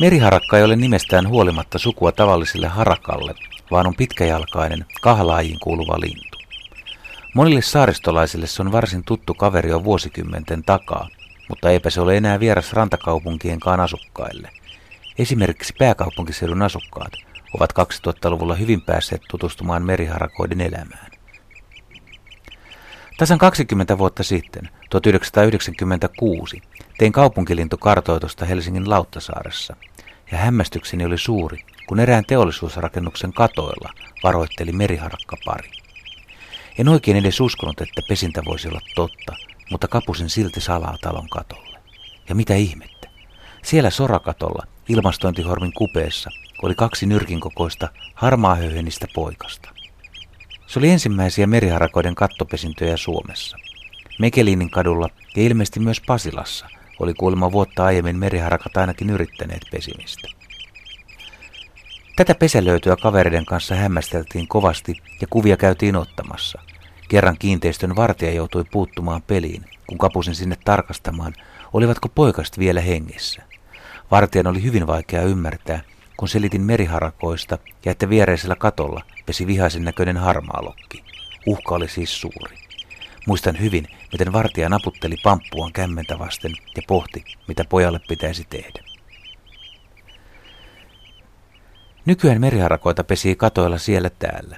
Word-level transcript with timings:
Meriharakka 0.00 0.58
ei 0.58 0.64
ole 0.64 0.76
nimestään 0.76 1.28
huolimatta 1.28 1.78
sukua 1.78 2.12
tavalliselle 2.12 2.66
harakalle, 2.66 3.34
vaan 3.70 3.86
on 3.86 3.94
pitkäjalkainen, 3.94 4.86
kahlaajiin 5.02 5.58
kuuluva 5.60 6.00
lintu. 6.00 6.38
Monille 7.34 7.62
saaristolaisille 7.62 8.46
se 8.46 8.62
on 8.62 8.72
varsin 8.72 9.04
tuttu 9.04 9.34
kaveri 9.34 9.70
jo 9.70 9.84
vuosikymmenten 9.84 10.64
takaa, 10.64 11.08
mutta 11.48 11.70
eipä 11.70 11.90
se 11.90 12.00
ole 12.00 12.16
enää 12.16 12.40
vieras 12.40 12.72
rantakaupunkienkaan 12.72 13.80
asukkaille. 13.80 14.50
Esimerkiksi 15.18 15.74
pääkaupunkiseudun 15.78 16.62
asukkaat 16.62 17.12
ovat 17.54 17.72
2000-luvulla 17.72 18.54
hyvin 18.54 18.80
päässeet 18.80 19.22
tutustumaan 19.30 19.82
meriharakoiden 19.82 20.60
elämään. 20.60 21.10
Tasan 23.18 23.38
20 23.38 23.98
vuotta 23.98 24.22
sitten, 24.22 24.68
1996, 24.90 26.62
tein 26.98 27.12
kaupunkilintukartoitusta 27.12 28.44
Helsingin 28.44 28.90
Lauttasaaressa, 28.90 29.76
ja 30.32 30.38
hämmästykseni 30.38 31.04
oli 31.04 31.18
suuri, 31.18 31.64
kun 31.86 32.00
erään 32.00 32.24
teollisuusrakennuksen 32.24 33.32
katoilla 33.32 33.90
varoitteli 34.22 34.72
meriharakkapari. 34.72 35.70
En 36.78 36.88
oikein 36.88 37.16
edes 37.16 37.40
uskonut, 37.40 37.80
että 37.80 38.02
pesintä 38.08 38.42
voisi 38.44 38.68
olla 38.68 38.80
totta, 38.94 39.36
mutta 39.70 39.88
kapusin 39.88 40.30
silti 40.30 40.60
salaa 40.60 40.98
talon 41.00 41.28
katolle. 41.28 41.78
Ja 42.28 42.34
mitä 42.34 42.54
ihmettä? 42.54 43.08
Siellä 43.62 43.90
sorakatolla, 43.90 44.66
ilmastointihormin 44.88 45.72
kupeessa, 45.72 46.30
oli 46.62 46.74
kaksi 46.74 47.06
nyrkin 47.06 47.40
kokoista 47.40 47.88
harmaahöyhenistä 48.14 49.06
poikasta. 49.14 49.70
Se 50.66 50.78
oli 50.78 50.90
ensimmäisiä 50.90 51.46
meriharakoiden 51.46 52.14
kattopesintöjä 52.14 52.96
Suomessa. 52.96 53.56
Mekelinin 54.18 54.70
kadulla 54.70 55.08
ja 55.36 55.42
ilmeisesti 55.42 55.80
myös 55.80 56.00
Pasilassa 56.00 56.66
oli 57.00 57.14
kuulemma 57.14 57.52
vuotta 57.52 57.84
aiemmin 57.84 58.18
meriharakat 58.18 58.76
ainakin 58.76 59.10
yrittäneet 59.10 59.62
pesimistä. 59.70 60.28
Tätä 62.16 62.34
pesälöytyä 62.34 62.96
kavereiden 62.96 63.46
kanssa 63.46 63.74
hämmästeltiin 63.74 64.48
kovasti 64.48 65.02
ja 65.20 65.26
kuvia 65.30 65.56
käytiin 65.56 65.96
ottamassa. 65.96 66.60
Kerran 67.08 67.36
kiinteistön 67.38 67.96
vartija 67.96 68.32
joutui 68.32 68.64
puuttumaan 68.70 69.22
peliin, 69.22 69.64
kun 69.86 69.98
kapusin 69.98 70.34
sinne 70.34 70.56
tarkastamaan, 70.64 71.34
olivatko 71.72 72.08
poikaset 72.08 72.58
vielä 72.58 72.80
hengissä. 72.80 73.42
Vartijan 74.10 74.46
oli 74.46 74.62
hyvin 74.62 74.86
vaikea 74.86 75.22
ymmärtää, 75.22 75.80
kun 76.16 76.28
selitin 76.28 76.62
meriharakoista 76.62 77.58
ja 77.84 77.92
että 77.92 78.08
viereisellä 78.08 78.56
katolla 78.56 79.02
pesi 79.26 79.46
vihaisen 79.46 79.84
näköinen 79.84 80.16
harmaalokki. 80.16 81.04
Uhka 81.46 81.74
oli 81.74 81.88
siis 81.88 82.20
suuri. 82.20 82.59
Muistan 83.30 83.60
hyvin, 83.60 83.86
miten 84.12 84.32
vartija 84.32 84.68
naputteli 84.68 85.16
pamppuaan 85.22 85.72
kämmentä 85.72 86.18
vasten 86.18 86.52
ja 86.76 86.82
pohti, 86.88 87.24
mitä 87.48 87.64
pojalle 87.64 88.00
pitäisi 88.08 88.46
tehdä. 88.50 88.82
Nykyään 92.06 92.40
meriharakoita 92.40 93.04
pesii 93.04 93.36
katoilla 93.36 93.78
siellä 93.78 94.10
täällä. 94.10 94.56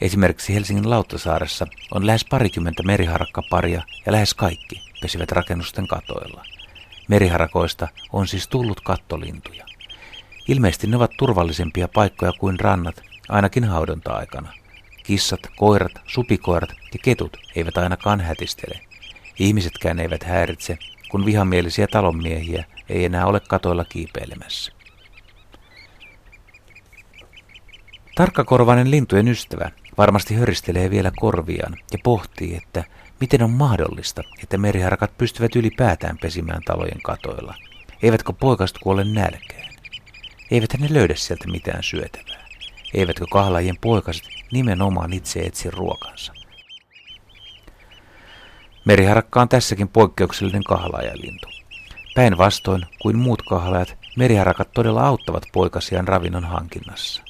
Esimerkiksi 0.00 0.54
Helsingin 0.54 0.90
Lauttasaaressa 0.90 1.66
on 1.94 2.06
lähes 2.06 2.24
parikymmentä 2.24 2.82
meriharakkaparia 2.82 3.82
ja 4.06 4.12
lähes 4.12 4.34
kaikki 4.34 4.82
pesivät 5.00 5.32
rakennusten 5.32 5.88
katoilla. 5.88 6.44
Meriharakoista 7.08 7.88
on 8.12 8.28
siis 8.28 8.48
tullut 8.48 8.80
kattolintuja. 8.80 9.64
Ilmeisesti 10.48 10.86
ne 10.86 10.96
ovat 10.96 11.12
turvallisempia 11.18 11.88
paikkoja 11.88 12.32
kuin 12.32 12.60
rannat, 12.60 13.02
ainakin 13.28 13.64
haudonta-aikana. 13.64 14.52
Kissat, 15.06 15.40
koirat, 15.56 15.92
supikoirat 16.06 16.70
ja 16.70 16.98
ketut 17.02 17.36
eivät 17.56 17.76
ainakaan 17.76 18.20
hätistele. 18.20 18.80
Ihmisetkään 19.38 19.98
eivät 19.98 20.22
häiritse, 20.22 20.78
kun 21.10 21.26
vihamielisiä 21.26 21.86
talonmiehiä 21.86 22.64
ei 22.88 23.04
enää 23.04 23.26
ole 23.26 23.40
katoilla 23.40 23.84
kiipeilemässä. 23.84 24.72
Tarkkakorvainen 28.14 28.90
lintujen 28.90 29.28
ystävä 29.28 29.70
varmasti 29.98 30.34
höristelee 30.34 30.90
vielä 30.90 31.12
korviaan 31.16 31.76
ja 31.92 31.98
pohtii, 32.04 32.56
että 32.56 32.84
miten 33.20 33.42
on 33.42 33.50
mahdollista, 33.50 34.22
että 34.42 34.58
meriharakat 34.58 35.18
pystyvät 35.18 35.56
ylipäätään 35.56 36.18
pesimään 36.18 36.62
talojen 36.64 37.02
katoilla. 37.02 37.54
Eivätkö 38.02 38.32
poikast 38.32 38.78
kuole 38.78 39.04
nälkään? 39.04 39.74
Eivät 40.50 40.74
ne 40.78 40.86
löydä 40.90 41.14
sieltä 41.14 41.48
mitään 41.48 41.82
syötävää. 41.82 42.35
Eivätkö 42.94 43.24
kahlajien 43.32 43.76
poikaset 43.80 44.24
nimenomaan 44.52 45.12
itse 45.12 45.40
etsi 45.40 45.70
ruokansa? 45.70 46.32
Meriharakka 48.84 49.40
on 49.40 49.48
tässäkin 49.48 49.88
poikkeuksellinen 49.88 50.64
kahlaajalintu. 50.64 51.48
Päinvastoin 52.14 52.86
kuin 53.02 53.18
muut 53.18 53.42
kahlaajat, 53.42 53.98
meriharakat 54.16 54.72
todella 54.72 55.06
auttavat 55.06 55.46
poikasiaan 55.52 56.08
ravinnon 56.08 56.44
hankinnassa. 56.44 57.22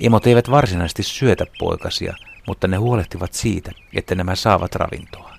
Emot 0.00 0.26
eivät 0.26 0.50
varsinaisesti 0.50 1.02
syötä 1.02 1.46
poikasia, 1.58 2.14
mutta 2.46 2.68
ne 2.68 2.76
huolehtivat 2.76 3.32
siitä, 3.32 3.72
että 3.94 4.14
nämä 4.14 4.34
saavat 4.34 4.74
ravintoa. 4.74 5.34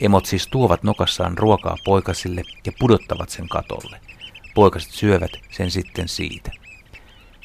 Emot 0.00 0.26
siis 0.26 0.46
tuovat 0.46 0.82
nokassaan 0.82 1.38
ruokaa 1.38 1.76
poikasille 1.84 2.42
ja 2.66 2.72
pudottavat 2.78 3.28
sen 3.28 3.48
katolle. 3.48 4.00
Poikaset 4.54 4.90
syövät 4.90 5.30
sen 5.50 5.70
sitten 5.70 6.08
siitä. 6.08 6.50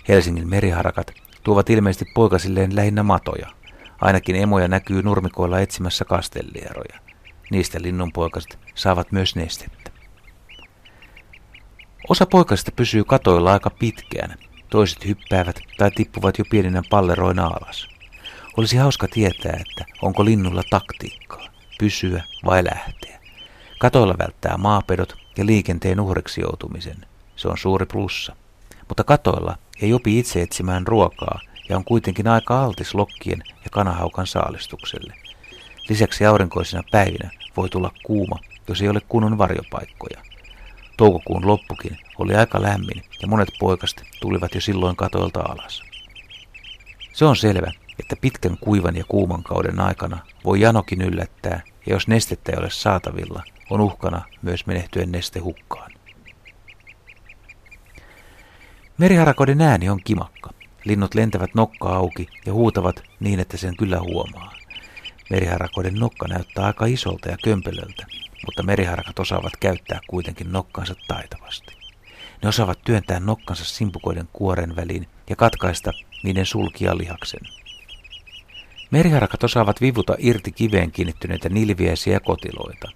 Helsingin 0.07 0.50
meriharakat 0.50 1.12
tuovat 1.47 1.69
ilmeisesti 1.69 2.06
poikasilleen 2.13 2.75
lähinnä 2.75 3.03
matoja. 3.03 3.47
Ainakin 4.02 4.35
emoja 4.35 4.68
näkyy 4.68 5.02
nurmikoilla 5.02 5.59
etsimässä 5.59 6.06
kastellieroja. 6.06 7.00
Niistä 7.52 7.80
linnunpoikaset 7.81 8.59
saavat 8.75 9.12
myös 9.12 9.35
nestettä. 9.35 9.91
Osa 12.09 12.25
poikasista 12.25 12.72
pysyy 12.72 13.03
katoilla 13.03 13.53
aika 13.53 13.69
pitkään, 13.69 14.35
Toiset 14.69 15.06
hyppäävät 15.06 15.59
tai 15.78 15.91
tippuvat 15.91 16.38
jo 16.38 16.46
pieninä 16.50 16.81
palleroina 16.90 17.47
alas. 17.47 17.88
Olisi 18.58 18.78
hauska 18.78 19.08
tietää, 19.08 19.59
että 19.59 19.94
onko 20.02 20.25
linnulla 20.25 20.64
taktiikkaa, 20.69 21.47
pysyä 21.79 22.24
vai 22.46 22.64
lähteä. 22.64 23.19
Katoilla 23.79 24.16
välttää 24.18 24.58
maapedot 24.58 25.18
ja 25.38 25.46
liikenteen 25.46 26.00
uhreksi 26.00 26.41
joutumisen. 26.41 27.06
Se 27.35 27.47
on 27.47 27.58
suuri 27.58 27.85
plussa. 27.85 28.35
Mutta 28.88 29.03
katoilla 29.03 29.58
ei 29.81 29.94
opi 29.94 30.20
itse 30.20 30.42
etsimään 30.42 30.88
ruokaa 30.88 31.40
ja 31.70 31.78
on 31.78 31.84
kuitenkin 31.84 32.28
aika 32.28 32.64
altis 32.64 32.96
lokkien 32.96 33.44
ja 33.48 33.70
kanahaukan 33.72 34.28
saalistukselle. 34.28 35.14
Lisäksi 35.90 36.25
aurinkoisina 36.25 36.84
päivinä 36.92 37.31
voi 37.58 37.70
tulla 37.70 37.92
kuuma, 38.03 38.40
jos 38.68 38.81
ei 38.81 38.90
ole 38.90 39.02
kunnon 39.09 39.38
varjopaikkoja. 39.38 40.22
Toukokuun 40.97 41.47
loppukin 41.47 41.97
oli 42.18 42.36
aika 42.36 42.62
lämmin 42.62 43.03
ja 43.22 43.28
monet 43.28 43.50
poikast 43.59 44.02
tulivat 44.22 44.56
jo 44.56 44.62
silloin 44.62 44.96
katoilta 44.96 45.40
alas. 45.40 45.84
Se 47.14 47.26
on 47.26 47.36
selvä, 47.36 47.72
että 48.00 48.16
pitkän 48.22 48.58
kuivan 48.62 48.96
ja 48.96 49.03
kuuman 49.08 49.44
kauden 49.44 49.80
aikana 49.80 50.18
voi 50.46 50.62
janokin 50.62 51.02
yllättää 51.02 51.62
ja 51.86 51.94
jos 51.94 52.08
nestettä 52.08 52.52
ei 52.52 52.58
ole 52.59 52.70
saatavilla, 52.70 53.44
on 53.70 53.81
uhkana 53.81 54.22
myös 54.42 54.66
menehtyä 54.66 55.06
neste 55.06 55.40
Meriharakoiden 58.97 59.62
ääni 59.62 59.90
on 59.90 60.00
kimakka. 60.03 60.50
Linnut 60.84 61.16
lentävät 61.16 61.56
nokka 61.56 61.90
auki 61.90 62.28
ja 62.46 62.53
huutavat 62.53 63.03
niin, 63.19 63.40
että 63.40 63.58
sen 63.58 63.78
kyllä 63.78 64.00
huomaa. 64.00 64.53
Meriharakoiden 65.30 65.96
nokka 65.96 66.28
näyttää 66.28 66.66
aika 66.66 66.85
isolta 66.85 67.30
ja 67.30 67.38
kömpelöltä, 67.44 68.06
mutta 68.46 68.63
meriharakat 68.63 69.19
osaavat 69.19 69.58
käyttää 69.59 70.00
kuitenkin 70.08 70.52
nokkansa 70.52 70.96
taitavasti. 71.08 71.78
Ne 72.41 72.50
osaavat 72.50 72.80
työntää 72.85 73.19
nokkansa 73.19 73.66
simpukoiden 73.66 74.30
kuoren 74.34 74.75
väliin 74.75 75.08
ja 75.29 75.35
katkaista 75.35 75.91
niiden 76.24 76.46
sulkia 76.46 76.97
lihaksen. 76.97 77.41
Meriharakat 78.91 79.44
osaavat 79.44 79.81
vivuta 79.81 80.16
irti 80.19 80.52
kiveen 80.52 80.91
kiinnittyneitä 80.91 81.49
nilviäisiä 81.49 82.20
kotiloita. 82.20 82.88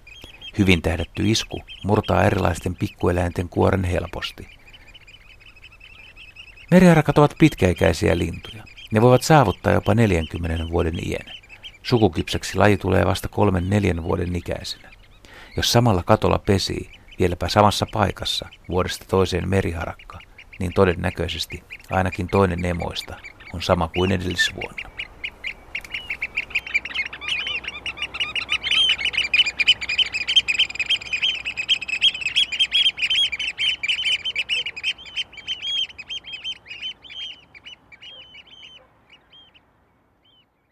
Hyvin 0.58 0.82
tähdätty 0.82 1.32
isku 1.32 1.62
murtaa 1.84 2.24
erilaisten 2.24 2.76
pikkueläinten 2.76 3.50
kuoren 3.50 3.84
helposti. 3.84 4.61
Meriharakat 6.72 7.18
ovat 7.18 7.36
pitkäikäisiä 7.40 8.18
lintuja. 8.18 8.64
Ne 8.92 9.02
voivat 9.02 9.24
saavuttaa 9.24 9.74
jopa 9.74 9.96
40 9.96 10.68
vuoden 10.72 11.08
iän. 11.08 11.36
Sukukipseksi 11.84 12.58
laji 12.58 12.78
tulee 12.78 13.06
vasta 13.06 13.28
kolmen 13.28 13.70
neljän 13.70 14.04
vuoden 14.04 14.36
ikäisenä. 14.36 14.90
Jos 15.58 15.72
samalla 15.72 16.04
katolla 16.04 16.40
pesii, 16.40 16.90
vieläpä 17.20 17.50
samassa 17.50 17.86
paikassa 17.94 18.50
vuodesta 18.70 19.06
toiseen 19.10 19.50
meriharakka, 19.50 20.20
niin 20.60 20.74
todennäköisesti 20.74 21.64
ainakin 21.92 22.28
toinen 22.28 22.66
emoista 22.66 23.16
on 23.54 23.62
sama 23.62 23.88
kuin 23.88 24.12
edellisvuonna. 24.12 24.90